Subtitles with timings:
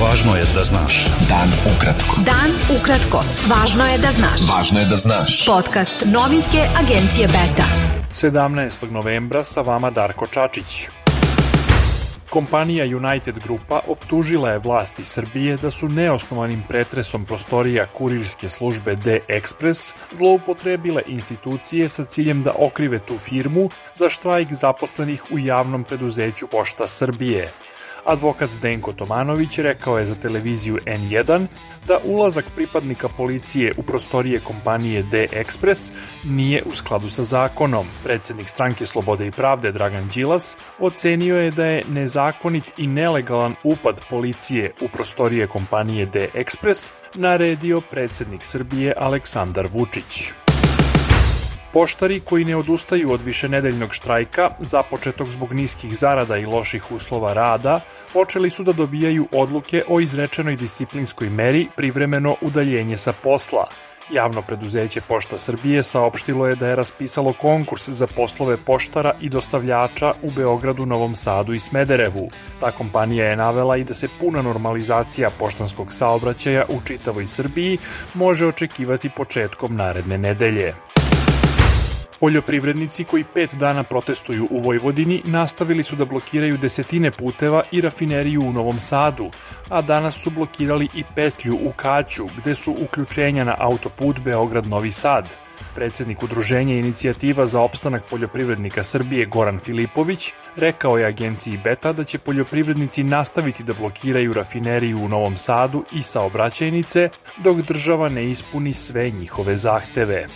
[0.00, 1.02] Važno je da znaš.
[1.28, 2.22] Dan ukratko.
[2.24, 3.20] Dan ukratko.
[3.50, 4.46] Važno je da znaš.
[4.48, 5.34] Važno je da znaš.
[5.44, 7.66] Podcast novinske agencije Beta.
[8.14, 8.90] 17.
[8.90, 10.88] novembra sa vama Darko Čačić.
[12.30, 19.94] Kompanija United Grupa optužila je vlasti Srbije da su neosnovanim pretresom prostorija kurirske službe D-Express
[20.12, 26.86] zloupotrebile institucije sa ciljem da okrive tu firmu za štrajk zaposlenih u javnom preduzeću Pošta
[26.86, 27.48] Srbije.
[28.04, 31.46] Advokat Zdenko Tomanović rekao je za televiziju N1
[31.86, 35.92] da ulazak pripadnika policije u prostorije kompanije D-Express
[36.24, 37.86] nije u skladu sa zakonom.
[38.04, 44.00] Predsednik stranke Slobode i pravde Dragan Đilas ocenio je da je nezakonit i nelegalan upad
[44.10, 50.32] policije u prostorije kompanije D-Express naredio predsednik Srbije Aleksandar Vučić.
[51.72, 57.80] Poštari koji ne odustaju od višenedeljnog štrajka, započetog zbog niskih zarada i loših uslova rada,
[58.12, 63.68] počeli su da dobijaju odluke o izrečenoj disciplinskoj meri privremeno udaljenje sa posla.
[64.12, 70.14] Javno preduzeće Pošta Srbije saopštilo je da je raspisalo konkurs za poslove poštara i dostavljača
[70.22, 72.30] u Beogradu, Novom Sadu i Smederevu.
[72.60, 77.78] Ta kompanija je navela i da se puna normalizacija poštanskog saobraćaja u čitavoj Srbiji
[78.14, 80.74] može očekivati početkom naredne nedelje.
[82.20, 88.42] Poljoprivrednici koji pet dana protestuju u Vojvodini nastavili su da blokiraju desetine puteva i rafineriju
[88.42, 89.30] u Novom Sadu,
[89.68, 95.36] a danas su blokirali i petlju u Kaću, gde su uključenja na autoput Beograd-Novi Sad.
[95.74, 102.18] Predsednik Udruženja Inicijativa za opstanak poljoprivrednika Srbije Goran Filipović rekao je agenciji Beta da će
[102.18, 107.08] poljoprivrednici nastaviti da blokiraju rafineriju u Novom Sadu i saobraćajnice
[107.44, 110.26] dok država ne ispuni sve njihove zahteve.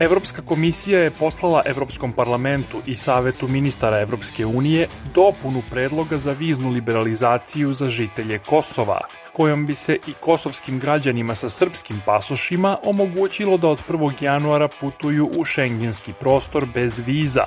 [0.00, 6.70] Evropska komisija je poslala Evropskom parlamentu i Savetu ministara Evropske unije dopunu predloga za viznu
[6.70, 9.00] liberalizaciju za žitelje Kosova,
[9.32, 14.22] kojom bi se i kosovskim građanima sa srpskim pasošima omogućilo da od 1.
[14.22, 17.44] januara putuju u šengenski prostor bez viza.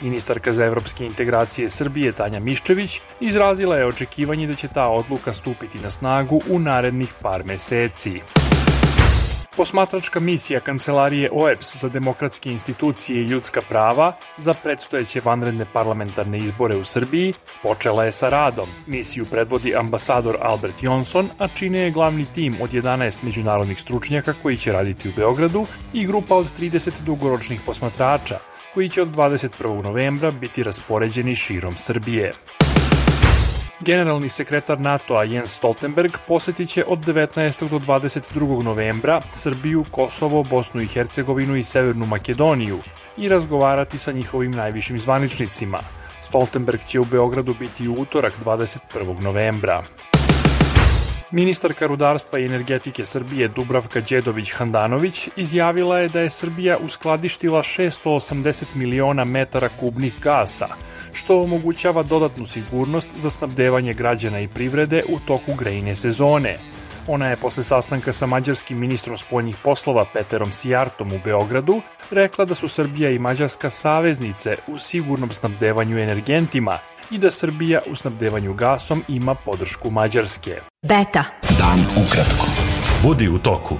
[0.00, 5.78] Ministarka za evropske integracije Srbije Tanja Miščević izrazila je očekivanje da će ta odluka stupiti
[5.78, 8.20] na snagu u narednih par meseci.
[9.56, 16.76] Posmatračka misija Kancelarije OEPS za demokratske institucije i ljudska prava za predstojeće vanredne parlamentarne izbore
[16.76, 18.68] u Srbiji počela je sa radom.
[18.86, 24.56] Misiju predvodi ambasador Albert Jonson, a čine je glavni tim od 11 međunarodnih stručnjaka koji
[24.56, 28.38] će raditi u Beogradu i grupa od 30 dugoročnih posmatrača
[28.74, 29.82] koji će od 21.
[29.82, 32.32] novembra biti raspoređeni širom Srbije.
[33.80, 37.68] Generalni sekretar NATO-a Jens Stoltenberg posetit će od 19.
[37.68, 38.62] do 22.
[38.62, 42.78] novembra Srbiju, Kosovo, Bosnu i Hercegovinu i Severnu Makedoniju
[43.16, 45.78] i razgovarati sa njihovim najvišim zvaničnicima.
[46.22, 49.20] Stoltenberg će u Beogradu biti utorak 21.
[49.20, 49.84] novembra.
[51.32, 59.24] Ministarka rudarstva i energetike Srbije Dubravka Đedović-Handanović izjavila je da je Srbija uskladištila 680 miliona
[59.24, 60.68] metara kubnih gasa,
[61.12, 66.58] što omogućava dodatnu sigurnost za snabdevanje građana i privrede u toku grejne sezone.
[67.06, 71.80] Ona je posle sastanka sa mađarskim ministrom spoljnih poslova Peterom Sijartom u Beogradu
[72.10, 76.78] rekla da su Srbija i Mađarska saveznice u sigurnom snabdevanju energentima
[77.10, 80.69] i da Srbija u snabdevanju gasom ima podršku Mađarske.
[80.82, 81.24] Beta.
[81.58, 82.46] Dan ukratko.
[83.02, 83.76] Budi u toku.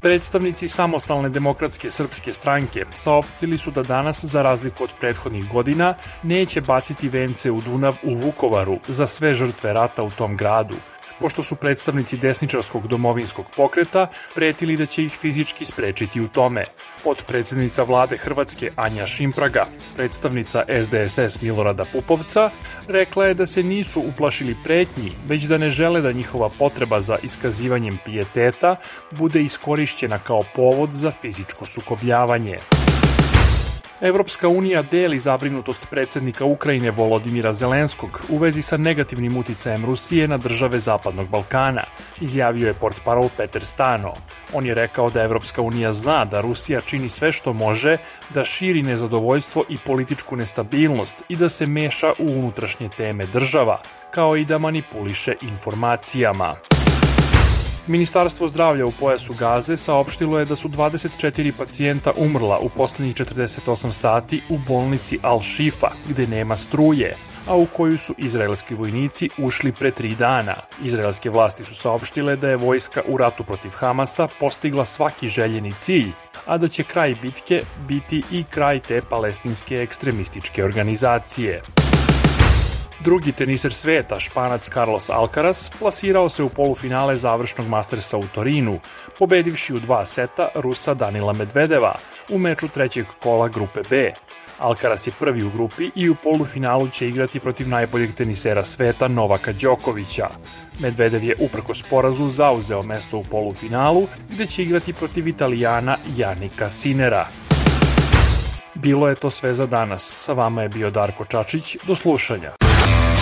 [0.00, 6.60] Predstavnici samostalne demokratske srpske stranke saopštili su da danas, za razliku od prethodnih godina, neće
[6.60, 10.74] baciti vence u Dunav u Vukovaru za sve žrtve rata u tom gradu,
[11.18, 16.64] pošto su predstavnici desničarskog domovinskog pokreta pretili da će ih fizički sprečiti u tome.
[17.04, 19.66] Od predsednica vlade Hrvatske Anja Šimpraga,
[19.96, 22.50] predstavnica SDSS Milorada Pupovca,
[22.88, 27.18] rekla je da se nisu uplašili pretnji, već da ne žele da njihova potreba za
[27.22, 28.76] iskazivanjem pijeteta
[29.10, 32.58] bude iskorišćena kao povod za fizičko sukobljavanje.
[34.00, 40.36] Evropska unija deli zabrinutost predsednika Ukrajine Volodimira Zelenskog u vezi sa negativnim uticajem Rusije na
[40.36, 41.84] države Zapadnog Balkana,
[42.20, 44.14] izjavio je port parol Peter Stano.
[44.52, 47.96] On je rekao da Evropska unija zna da Rusija čini sve što može
[48.34, 53.80] da širi nezadovoljstvo i političku nestabilnost i da se meša u unutrašnje teme država,
[54.10, 56.56] kao i da manipuliše informacijama.
[57.90, 63.92] Ministarstvo zdravlja u pojasu Gaze saopštilo je da su 24 pacijenta umrla u poslednjih 48
[63.92, 67.16] sati u bolnici Al-Shifa, gde nema struje,
[67.46, 70.56] a u koju su izraelski vojnici ušli pre tri dana.
[70.84, 76.12] Izraelske vlasti su saopštile da je vojska u ratu protiv Hamasa postigla svaki željeni cilj,
[76.46, 81.62] a da će kraj bitke biti i kraj te palestinske ekstremističke organizacije.
[83.04, 88.80] Drugi teniser sveta, španac Carlos Alcaraz, plasirao se u polufinale završnog Mastersa u Torinu,
[89.18, 91.94] pobedivši u dva seta Rusa Danila Medvedeva
[92.28, 94.12] u meču trećeg kola grupe B.
[94.58, 99.52] Alcaraz je prvi u grupi i u polufinalu će igrati protiv najboljeg tenisera sveta Novaka
[99.52, 100.28] Đokovića.
[100.80, 107.26] Medvedev je uprko sporazu zauzeo mesto u polufinalu gde će igrati protiv Italijana Janika Sinera.
[108.74, 110.02] Bilo je to sve za danas.
[110.02, 111.76] Sa vama je bio Darko Čačić.
[111.86, 112.59] Do slušanja.